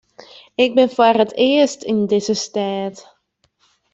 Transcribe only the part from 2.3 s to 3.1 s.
stêd.